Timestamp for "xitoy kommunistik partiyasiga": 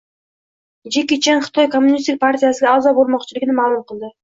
1.49-2.73